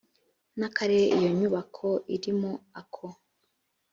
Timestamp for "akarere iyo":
0.67-1.29